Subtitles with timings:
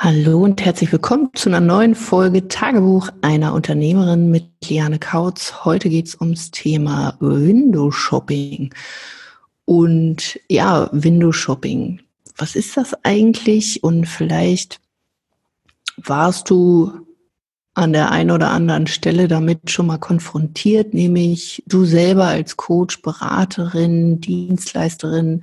[0.00, 5.64] Hallo und herzlich willkommen zu einer neuen Folge Tagebuch einer Unternehmerin mit Liane Kautz.
[5.64, 8.72] Heute geht es ums Thema Window Shopping.
[9.64, 12.00] Und ja, Window Shopping.
[12.36, 13.82] Was ist das eigentlich?
[13.82, 14.80] Und vielleicht
[15.96, 16.92] warst du
[17.74, 23.02] an der einen oder anderen Stelle damit schon mal konfrontiert, nämlich du selber als Coach,
[23.02, 25.42] Beraterin, Dienstleisterin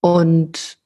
[0.00, 0.78] und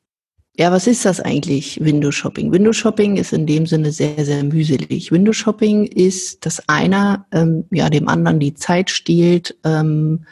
[0.59, 2.51] ja, was ist das eigentlich, Window Shopping?
[2.51, 5.13] Window Shopping ist in dem Sinne sehr, sehr mühselig.
[5.13, 10.25] Window Shopping ist, dass einer ähm, ja dem anderen die Zeit stiehlt ähm,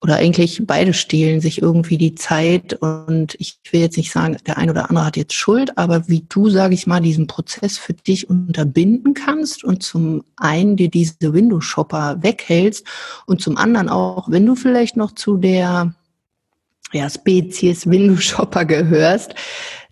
[0.00, 2.74] oder eigentlich beide stehlen sich irgendwie die Zeit.
[2.74, 6.26] Und ich will jetzt nicht sagen, der eine oder andere hat jetzt Schuld, aber wie
[6.28, 11.32] du, sage ich mal, diesen Prozess für dich unterbinden kannst und zum einen dir diese
[11.32, 12.84] Window Shopper weghältst
[13.26, 15.94] und zum anderen auch, wenn du vielleicht noch zu der
[16.92, 19.34] ja, Spezies Window Shopper gehörst,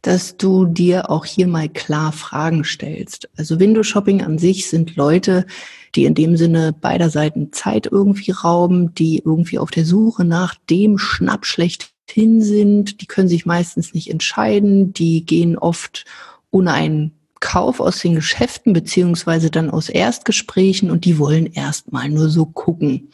[0.03, 3.29] dass du dir auch hier mal klar Fragen stellst.
[3.37, 5.47] Also Window Shopping an sich sind Leute,
[5.95, 10.55] die in dem Sinne beider Seiten Zeit irgendwie rauben, die irgendwie auf der Suche nach
[10.71, 13.01] dem Schnapp schlechthin sind.
[13.01, 14.93] Die können sich meistens nicht entscheiden.
[14.95, 16.05] Die gehen oft
[16.51, 22.29] ohne einen Kauf aus den Geschäften beziehungsweise dann aus Erstgesprächen und die wollen erstmal nur
[22.29, 23.09] so gucken.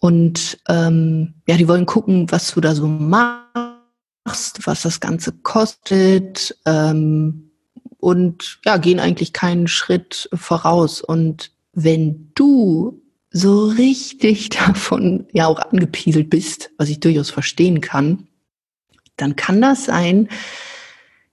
[0.00, 6.56] Und ähm, ja, die wollen gucken, was du da so machst, was das Ganze kostet
[6.66, 7.50] ähm,
[7.98, 11.00] und ja, gehen eigentlich keinen Schritt voraus.
[11.00, 18.28] Und wenn du so richtig davon ja auch angepieselt bist, was ich durchaus verstehen kann,
[19.16, 20.28] dann kann das sein,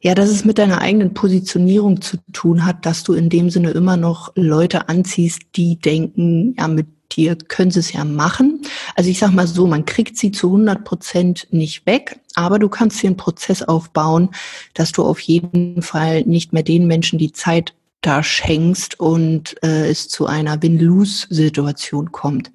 [0.02, 3.72] ja, dass es mit deiner eigenen Positionierung zu tun hat, dass du in dem Sinne
[3.72, 8.62] immer noch Leute anziehst, die denken, ja, mit dir können sie es ja machen.
[8.96, 12.70] Also ich sag mal so, man kriegt sie zu 100 Prozent nicht weg, aber du
[12.70, 14.30] kannst hier einen Prozess aufbauen,
[14.74, 19.90] dass du auf jeden Fall nicht mehr den Menschen die Zeit da schenkst und äh,
[19.90, 22.52] es zu einer Win-Lose-Situation kommt.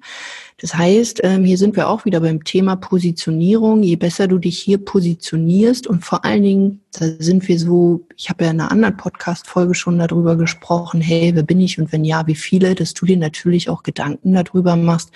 [0.61, 3.81] Das heißt, ähm, hier sind wir auch wieder beim Thema Positionierung.
[3.81, 8.29] Je besser du dich hier positionierst und vor allen Dingen, da sind wir so, ich
[8.29, 12.05] habe ja in einer anderen Podcast-Folge schon darüber gesprochen, hey, wer bin ich und wenn
[12.05, 15.09] ja, wie viele, dass du dir natürlich auch Gedanken darüber machst,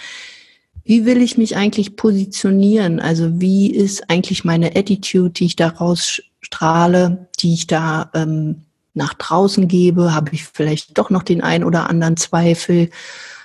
[0.84, 3.00] wie will ich mich eigentlich positionieren?
[3.00, 8.64] Also wie ist eigentlich meine Attitude, die ich daraus strahle, die ich da ähm,
[8.96, 10.16] nach draußen gebe?
[10.16, 12.90] Habe ich vielleicht doch noch den ein oder anderen Zweifel?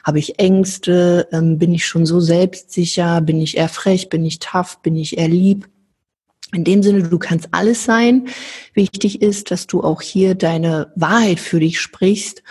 [0.05, 1.29] Habe ich Ängste?
[1.33, 3.21] Ähm, bin ich schon so selbstsicher?
[3.21, 4.09] Bin ich eher frech?
[4.09, 4.81] Bin ich tough?
[4.83, 5.69] Bin ich eher lieb?
[6.53, 8.29] In dem Sinne, du kannst alles sein.
[8.75, 12.43] Wichtig ist, dass du auch hier deine Wahrheit für dich sprichst.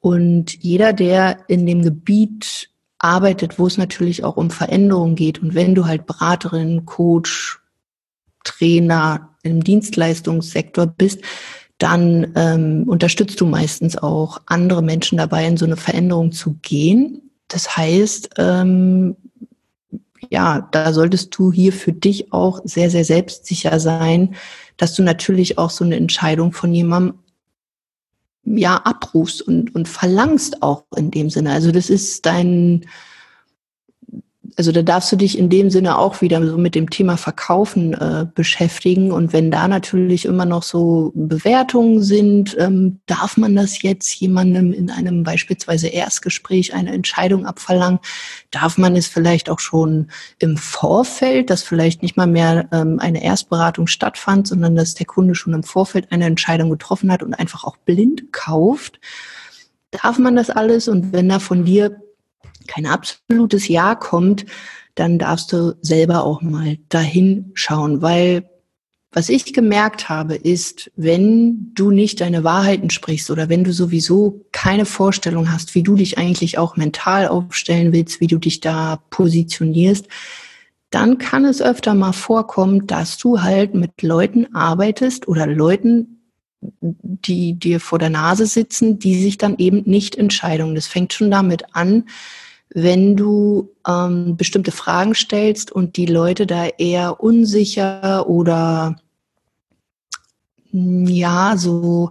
[0.00, 5.54] Und jeder, der in dem Gebiet arbeitet, wo es natürlich auch um Veränderung geht, und
[5.54, 7.60] wenn du halt Beraterin, Coach,
[8.44, 11.20] Trainer im Dienstleistungssektor bist,
[11.78, 17.30] dann ähm, unterstützt du meistens auch andere Menschen dabei, in so eine Veränderung zu gehen.
[17.46, 19.16] Das heißt, ähm,
[20.30, 24.34] ja, da solltest du hier für dich auch sehr, sehr selbstsicher sein,
[24.76, 27.18] dass du natürlich auch so eine Entscheidung von jemandem
[28.44, 31.52] ja abrufst und, und verlangst auch in dem Sinne.
[31.52, 32.86] Also das ist dein,
[34.58, 37.94] also da darfst du dich in dem Sinne auch wieder so mit dem Thema Verkaufen
[37.94, 39.12] äh, beschäftigen.
[39.12, 44.72] Und wenn da natürlich immer noch so Bewertungen sind, ähm, darf man das jetzt jemandem
[44.72, 48.00] in einem beispielsweise Erstgespräch eine Entscheidung abverlangen?
[48.50, 50.10] Darf man es vielleicht auch schon
[50.40, 55.36] im Vorfeld, dass vielleicht nicht mal mehr ähm, eine Erstberatung stattfand, sondern dass der Kunde
[55.36, 58.98] schon im Vorfeld eine Entscheidung getroffen hat und einfach auch blind kauft?
[59.92, 60.88] Darf man das alles?
[60.88, 62.00] Und wenn da von dir
[62.68, 64.46] kein absolutes Ja kommt,
[64.94, 68.48] dann darfst du selber auch mal dahin schauen, weil
[69.10, 74.44] was ich gemerkt habe, ist, wenn du nicht deine Wahrheiten sprichst oder wenn du sowieso
[74.52, 79.02] keine Vorstellung hast, wie du dich eigentlich auch mental aufstellen willst, wie du dich da
[79.08, 80.08] positionierst,
[80.90, 86.20] dann kann es öfter mal vorkommen, dass du halt mit Leuten arbeitest oder Leuten,
[86.60, 90.74] die dir vor der Nase sitzen, die sich dann eben nicht entscheiden.
[90.74, 92.04] Das fängt schon damit an,
[92.70, 98.96] wenn du ähm, bestimmte Fragen stellst und die Leute da eher unsicher oder
[100.70, 102.10] hm, ja, so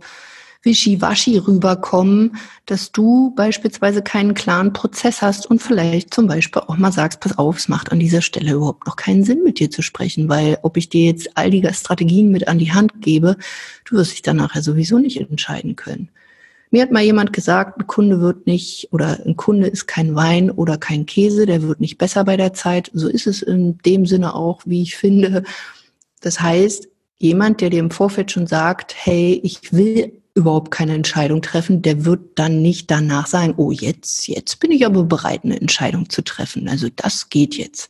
[0.63, 6.91] wischiwaschi rüberkommen, dass du beispielsweise keinen klaren Prozess hast und vielleicht zum Beispiel auch mal
[6.91, 9.81] sagst, pass auf, es macht an dieser Stelle überhaupt noch keinen Sinn, mit dir zu
[9.81, 13.37] sprechen, weil ob ich dir jetzt all die Strategien mit an die Hand gebe,
[13.85, 16.09] du wirst dich dann nachher sowieso nicht entscheiden können.
[16.69, 20.51] Mir hat mal jemand gesagt, ein Kunde wird nicht oder ein Kunde ist kein Wein
[20.51, 22.91] oder kein Käse, der wird nicht besser bei der Zeit.
[22.93, 25.43] So ist es in dem Sinne auch, wie ich finde.
[26.21, 31.41] Das heißt, jemand, der dir im Vorfeld schon sagt, hey, ich will überhaupt keine Entscheidung
[31.41, 35.59] treffen, der wird dann nicht danach sagen, oh, jetzt, jetzt bin ich aber bereit, eine
[35.59, 36.69] Entscheidung zu treffen.
[36.69, 37.89] Also das geht jetzt.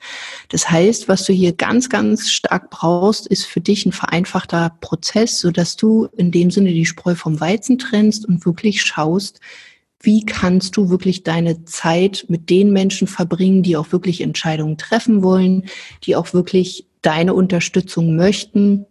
[0.50, 5.40] Das heißt, was du hier ganz, ganz stark brauchst, ist für dich ein vereinfachter Prozess,
[5.40, 9.42] so dass du in dem Sinne die Spreu vom Weizen trennst und wirklich schaust,
[10.00, 15.22] wie kannst du wirklich deine Zeit mit den Menschen verbringen, die auch wirklich Entscheidungen treffen
[15.22, 15.66] wollen,
[16.04, 18.86] die auch wirklich deine Unterstützung möchten,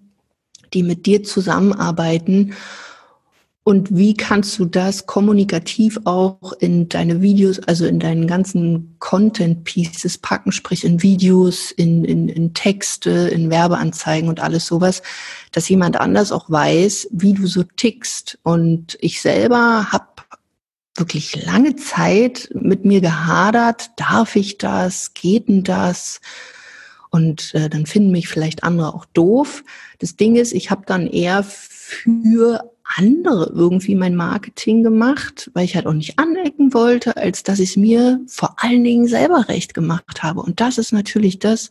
[0.74, 2.54] die mit dir zusammenarbeiten
[3.68, 10.18] und wie kannst du das kommunikativ auch in deine Videos, also in deinen ganzen Content-Pieces
[10.18, 15.02] packen, sprich in Videos, in, in, in Texte, in Werbeanzeigen und alles sowas,
[15.50, 18.38] dass jemand anders auch weiß, wie du so tickst.
[18.44, 20.06] Und ich selber habe
[20.94, 26.20] wirklich lange Zeit mit mir gehadert, darf ich das, geht denn das?
[27.10, 29.64] Und äh, dann finden mich vielleicht andere auch doof.
[29.98, 32.60] Das Ding ist, ich habe dann eher für
[32.96, 37.70] andere irgendwie mein Marketing gemacht, weil ich halt auch nicht anecken wollte, als dass ich
[37.70, 40.40] es mir vor allen Dingen selber recht gemacht habe.
[40.40, 41.70] Und das ist natürlich das,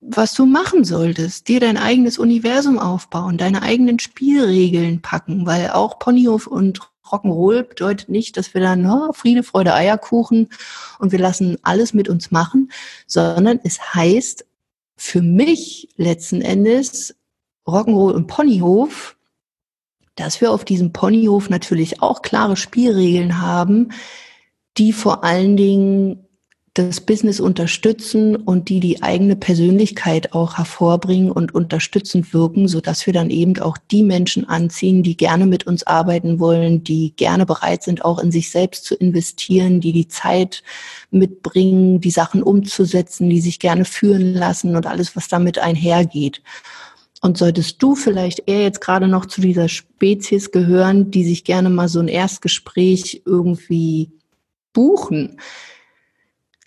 [0.00, 1.48] was du machen solltest.
[1.48, 8.08] Dir dein eigenes Universum aufbauen, deine eigenen Spielregeln packen, weil auch Ponyhof und Rock'n'Roll bedeutet
[8.08, 10.48] nicht, dass wir dann oh, Friede, Freude, Eierkuchen
[10.98, 12.70] und wir lassen alles mit uns machen,
[13.06, 14.46] sondern es heißt
[14.96, 17.14] für mich letzten Endes
[17.66, 19.16] Rock'n'Roll und Ponyhof
[20.22, 23.90] dass wir auf diesem Ponyhof natürlich auch klare Spielregeln haben,
[24.78, 26.28] die vor allen Dingen
[26.74, 33.04] das Business unterstützen und die die eigene Persönlichkeit auch hervorbringen und unterstützend wirken, so dass
[33.04, 37.44] wir dann eben auch die Menschen anziehen, die gerne mit uns arbeiten wollen, die gerne
[37.44, 40.62] bereit sind, auch in sich selbst zu investieren, die die Zeit
[41.10, 46.40] mitbringen, die Sachen umzusetzen, die sich gerne führen lassen und alles, was damit einhergeht.
[47.22, 51.70] Und solltest du vielleicht eher jetzt gerade noch zu dieser Spezies gehören, die sich gerne
[51.70, 54.10] mal so ein Erstgespräch irgendwie
[54.72, 55.40] buchen,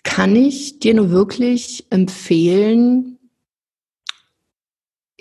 [0.02, 3.18] kann ich dir nur wirklich empfehlen,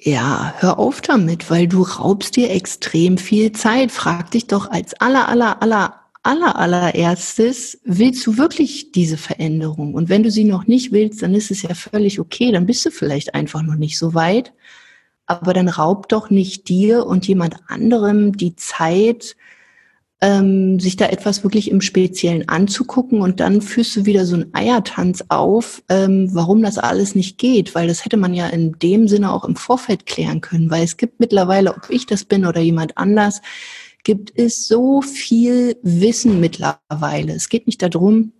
[0.02, 3.92] ja, hör auf damit, weil du raubst dir extrem viel Zeit.
[3.92, 9.96] Frag dich doch als aller, aller, aller, aller, allererstes, willst du wirklich diese Veränderung?
[9.96, 12.86] Und wenn du sie noch nicht willst, dann ist es ja völlig okay, dann bist
[12.86, 14.54] du vielleicht einfach noch nicht so weit
[15.26, 19.36] aber dann raubt doch nicht dir und jemand anderem die Zeit,
[20.22, 24.54] ähm, sich da etwas wirklich im Speziellen anzugucken und dann führst du wieder so einen
[24.54, 29.08] Eiertanz auf, ähm, warum das alles nicht geht, weil das hätte man ja in dem
[29.08, 32.62] Sinne auch im Vorfeld klären können, weil es gibt mittlerweile, ob ich das bin oder
[32.62, 33.42] jemand anders,
[34.04, 37.34] gibt es so viel Wissen mittlerweile.
[37.34, 38.32] Es geht nicht darum,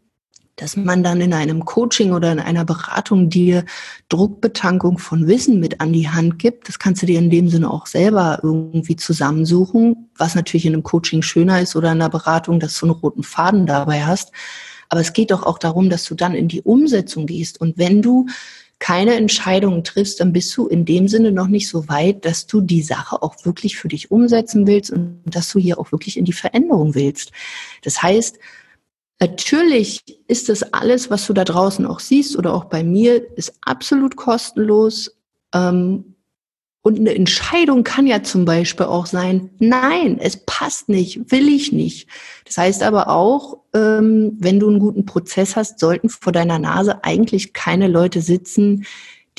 [0.56, 3.66] dass man dann in einem Coaching oder in einer Beratung dir
[4.10, 6.70] Druckbetankung von Wissen mit an die Hand gibt.
[6.70, 10.84] Das kannst du dir in dem Sinne auch selber irgendwie zusammensuchen, was natürlich in einem
[10.84, 14.32] Coaching schöner ist oder in einer Beratung, dass du einen roten Faden dabei hast.
[14.88, 17.60] Aber es geht doch auch darum, dass du dann in die Umsetzung gehst.
[17.60, 18.28] Und wenn du
[18.80, 22.62] keine Entscheidungen triffst, dann bist du in dem Sinne noch nicht so weit, dass du
[22.62, 26.26] die Sache auch wirklich für dich umsetzen willst und dass du hier auch wirklich in
[26.26, 27.32] die Veränderung willst.
[27.84, 28.38] Das heißt,
[29.20, 33.54] Natürlich ist das alles, was du da draußen auch siehst oder auch bei mir, ist
[33.62, 35.16] absolut kostenlos.
[35.54, 36.16] Ähm,
[36.82, 41.72] und eine Entscheidung kann ja zum Beispiel auch sein, nein, es passt nicht, will ich
[41.72, 42.08] nicht.
[42.46, 47.04] Das heißt aber auch, ähm, wenn du einen guten Prozess hast, sollten vor deiner Nase
[47.04, 48.86] eigentlich keine Leute sitzen,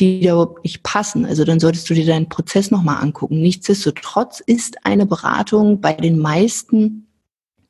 [0.01, 1.25] die da überhaupt nicht passen.
[1.25, 3.41] Also dann solltest du dir deinen Prozess nochmal angucken.
[3.41, 7.06] Nichtsdestotrotz ist eine Beratung bei den meisten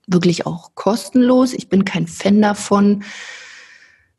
[0.07, 1.53] wirklich auch kostenlos.
[1.53, 3.05] Ich bin kein Fan davon,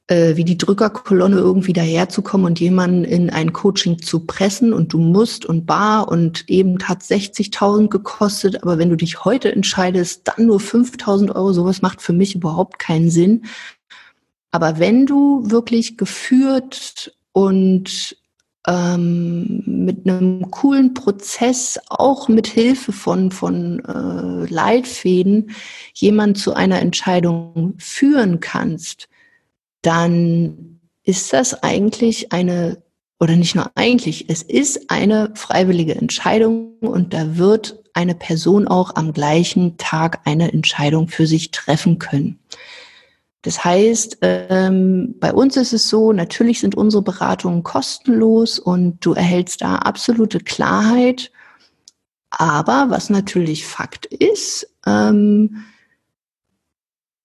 [0.07, 4.99] äh, wie die Drückerkolonne irgendwie daherzukommen und jemanden in ein Coaching zu pressen und du
[4.99, 10.47] musst und bar und eben hat 60.000 gekostet, aber wenn du dich heute entscheidest, dann
[10.47, 13.45] nur 5.000 Euro, sowas macht für mich überhaupt keinen Sinn.
[14.51, 18.17] Aber wenn du wirklich geführt und
[18.67, 25.51] ähm, mit einem coolen Prozess, auch mit Hilfe von, von äh, Leitfäden,
[25.93, 29.07] jemand zu einer Entscheidung führen kannst,
[29.81, 32.83] dann ist das eigentlich eine,
[33.19, 38.95] oder nicht nur eigentlich, es ist eine freiwillige Entscheidung und da wird eine Person auch
[38.95, 42.37] am gleichen Tag eine Entscheidung für sich treffen können.
[43.43, 49.13] Das heißt, ähm, bei uns ist es so, natürlich sind unsere Beratungen kostenlos und du
[49.13, 51.31] erhältst da absolute Klarheit.
[52.29, 55.63] Aber was natürlich Fakt ist, ähm,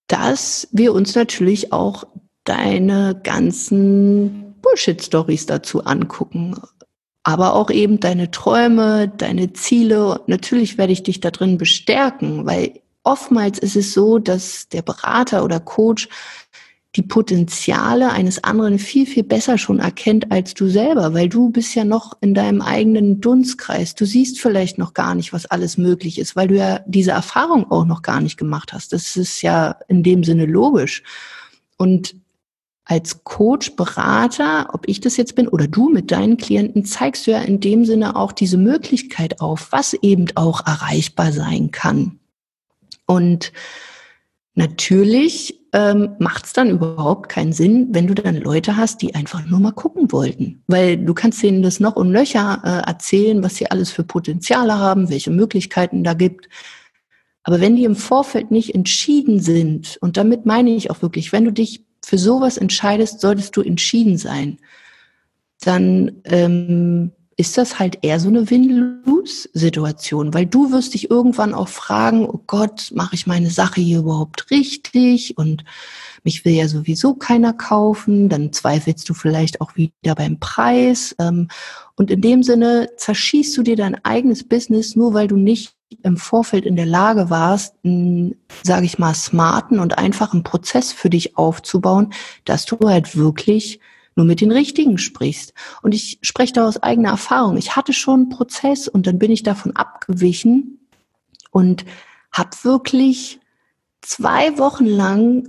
[0.06, 2.04] dass wir uns natürlich auch
[2.44, 6.54] deine ganzen Bullshit-Stories dazu angucken.
[7.24, 10.20] aber auch eben deine Träume, deine Ziele.
[10.26, 15.44] Natürlich werde ich dich da drin bestärken, weil oftmals ist es so, dass der Berater
[15.44, 16.08] oder Coach
[16.96, 21.74] die Potenziale eines anderen viel, viel besser schon erkennt als du selber, weil du bist
[21.74, 23.94] ja noch in deinem eigenen Dunstkreis.
[23.94, 27.70] Du siehst vielleicht noch gar nicht, was alles möglich ist, weil du ja diese Erfahrung
[27.70, 28.92] auch noch gar nicht gemacht hast.
[28.92, 31.02] Das ist ja in dem Sinne logisch.
[31.78, 32.14] Und
[32.84, 37.30] als Coach, Berater, ob ich das jetzt bin oder du mit deinen Klienten, zeigst du
[37.30, 42.18] ja in dem Sinne auch diese Möglichkeit auf, was eben auch erreichbar sein kann.
[43.06, 43.52] Und
[44.54, 49.44] natürlich ähm, macht es dann überhaupt keinen Sinn, wenn du dann Leute hast, die einfach
[49.46, 50.62] nur mal gucken wollten.
[50.66, 54.78] Weil du kannst denen das noch und Löcher äh, erzählen, was sie alles für Potenziale
[54.78, 56.48] haben, welche Möglichkeiten da gibt.
[57.44, 61.44] Aber wenn die im Vorfeld nicht entschieden sind, und damit meine ich auch wirklich, wenn
[61.44, 64.58] du dich für sowas entscheidest, solltest du entschieden sein,
[65.60, 71.68] dann ähm, ist das halt eher so eine Win-Lose-Situation, weil du wirst dich irgendwann auch
[71.68, 75.38] fragen, oh Gott, mache ich meine Sache hier überhaupt richtig?
[75.38, 75.64] Und
[76.24, 81.14] mich will ja sowieso keiner kaufen, dann zweifelst du vielleicht auch wieder beim Preis.
[81.18, 81.48] Ähm,
[81.96, 86.16] und in dem Sinne zerschießt du dir dein eigenes Business, nur weil du nicht im
[86.16, 91.36] Vorfeld in der Lage warst, einen, sage ich mal, smarten und einfachen Prozess für dich
[91.36, 92.12] aufzubauen,
[92.44, 93.80] dass du halt wirklich
[94.14, 95.54] nur mit den Richtigen sprichst.
[95.82, 97.56] Und ich spreche da aus eigener Erfahrung.
[97.56, 100.80] Ich hatte schon einen Prozess und dann bin ich davon abgewichen
[101.50, 101.84] und
[102.30, 103.40] habe wirklich
[104.00, 105.48] zwei Wochen lang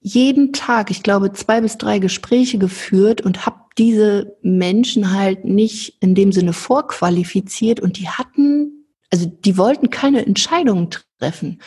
[0.00, 5.96] jeden Tag, ich glaube, zwei bis drei Gespräche geführt und habe diese Menschen halt nicht
[6.00, 11.60] in dem Sinne vorqualifiziert und die hatten, also die wollten keine Entscheidungen treffen.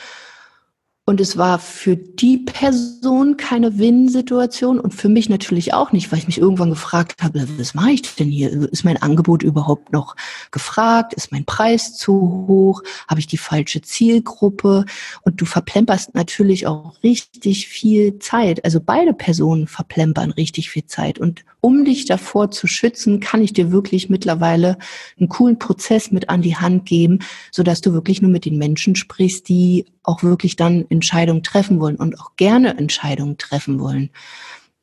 [1.12, 6.20] Und es war für die Person keine Win-Situation und für mich natürlich auch nicht, weil
[6.20, 8.50] ich mich irgendwann gefragt habe, was mache ich denn hier?
[8.72, 10.16] Ist mein Angebot überhaupt noch
[10.52, 11.14] gefragt?
[11.14, 12.14] Ist mein Preis zu
[12.48, 12.82] hoch?
[13.10, 14.86] Habe ich die falsche Zielgruppe?
[15.24, 18.64] Und du verplemperst natürlich auch richtig viel Zeit.
[18.64, 21.20] Also beide Personen verplempern richtig viel Zeit.
[21.20, 24.78] Und um dich davor zu schützen, kann ich dir wirklich mittlerweile
[25.20, 27.20] einen coolen Prozess mit an die Hand geben,
[27.52, 31.96] sodass du wirklich nur mit den Menschen sprichst, die auch wirklich dann Entscheidungen treffen wollen
[31.96, 34.12] und auch gerne Entscheidungen treffen wollen.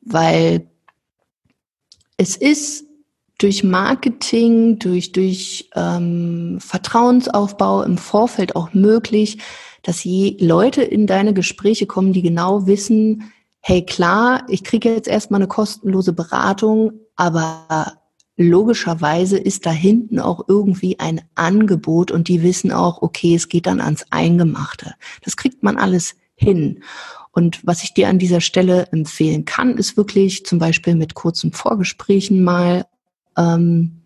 [0.01, 0.67] Weil
[2.17, 2.85] es ist
[3.37, 9.37] durch Marketing, durch, durch ähm, Vertrauensaufbau im Vorfeld auch möglich,
[9.81, 15.07] dass je Leute in deine Gespräche kommen, die genau wissen, hey klar, ich kriege jetzt
[15.07, 17.98] erstmal eine kostenlose Beratung, aber
[18.39, 23.67] logischerweise ist da hinten auch irgendwie ein Angebot und die wissen auch, okay, es geht
[23.67, 24.95] dann ans Eingemachte.
[25.23, 26.81] Das kriegt man alles hin.
[27.33, 31.51] Und was ich dir an dieser Stelle empfehlen kann, ist wirklich zum Beispiel mit kurzen
[31.51, 32.85] Vorgesprächen mal
[33.37, 34.03] ähm,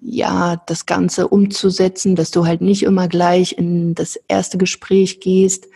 [0.00, 5.66] ja das Ganze umzusetzen, dass du halt nicht immer gleich in das erste Gespräch gehst,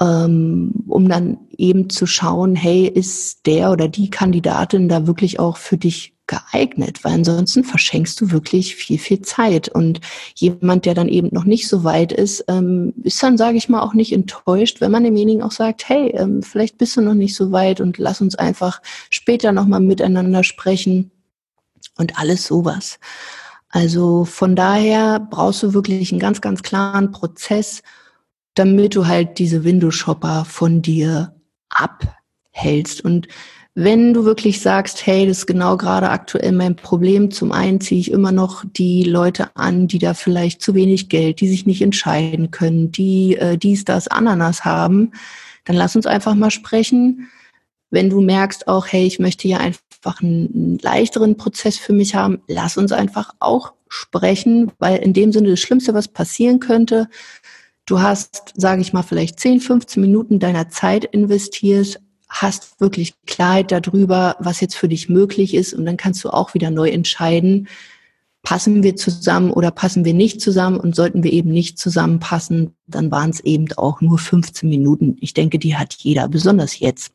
[0.00, 5.58] ähm, um dann eben zu schauen, hey, ist der oder die Kandidatin da wirklich auch
[5.58, 9.68] für dich geeignet, weil ansonsten verschenkst du wirklich viel, viel Zeit.
[9.68, 10.00] Und
[10.36, 13.80] jemand, der dann eben noch nicht so weit ist, ähm, ist dann, sage ich mal,
[13.80, 17.34] auch nicht enttäuscht, wenn man demjenigen auch sagt, hey, ähm, vielleicht bist du noch nicht
[17.34, 18.80] so weit und lass uns einfach
[19.10, 21.10] später nochmal miteinander sprechen
[21.96, 23.00] und alles sowas.
[23.70, 27.82] Also von daher brauchst du wirklich einen ganz, ganz klaren Prozess,
[28.54, 31.34] damit du halt diese Window-Shopper von dir
[31.68, 33.04] abhältst.
[33.04, 33.28] Und
[33.80, 38.00] wenn du wirklich sagst, hey, das ist genau gerade aktuell mein Problem, zum einen ziehe
[38.00, 41.80] ich immer noch die Leute an, die da vielleicht zu wenig Geld, die sich nicht
[41.80, 45.12] entscheiden können, die äh, dies, das, Ananas haben,
[45.64, 47.28] dann lass uns einfach mal sprechen.
[47.88, 52.42] Wenn du merkst auch, hey, ich möchte hier einfach einen leichteren Prozess für mich haben,
[52.48, 57.08] lass uns einfach auch sprechen, weil in dem Sinne das Schlimmste, was passieren könnte,
[57.86, 63.72] du hast, sage ich mal, vielleicht 10, 15 Minuten deiner Zeit investiert, hast wirklich Klarheit
[63.72, 67.68] darüber, was jetzt für dich möglich ist und dann kannst du auch wieder neu entscheiden,
[68.42, 73.10] passen wir zusammen oder passen wir nicht zusammen und sollten wir eben nicht zusammenpassen, dann
[73.10, 75.16] waren es eben auch nur 15 Minuten.
[75.20, 77.12] Ich denke, die hat jeder, besonders jetzt.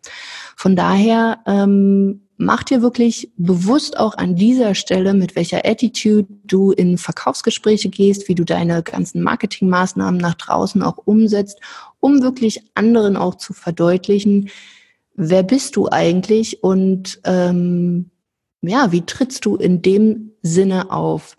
[0.56, 6.72] Von daher ähm, mach dir wirklich bewusst auch an dieser Stelle, mit welcher Attitude du
[6.72, 11.60] in Verkaufsgespräche gehst, wie du deine ganzen Marketingmaßnahmen nach draußen auch umsetzt,
[12.00, 14.50] um wirklich anderen auch zu verdeutlichen,
[15.16, 18.12] wer bist du eigentlich und ähm,
[18.62, 21.36] ja, wie trittst du in dem Sinne auf?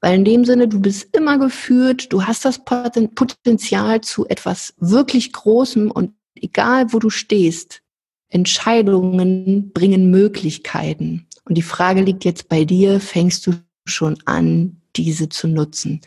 [0.00, 5.32] Weil in dem Sinne, du bist immer geführt, du hast das Potenzial zu etwas wirklich
[5.32, 7.82] Großem und egal wo du stehst,
[8.28, 11.26] Entscheidungen bringen Möglichkeiten.
[11.44, 13.52] Und die Frage liegt jetzt bei dir, fängst du
[13.84, 16.00] schon an, diese zu nutzen.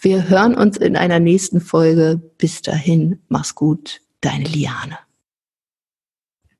[0.00, 2.20] Wir hören uns in einer nächsten Folge.
[2.38, 4.98] Bis dahin, mach's gut, deine Liane.